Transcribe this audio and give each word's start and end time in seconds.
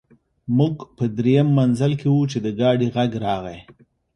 موږ 0.57 0.75
په 0.97 1.03
درېیم 1.17 1.47
منزل 1.59 1.91
کې 1.99 2.07
وو 2.11 2.23
چې 2.31 2.37
د 2.41 2.47
ګاډي 2.59 2.87
غږ 2.95 3.11
راغی 3.25 3.59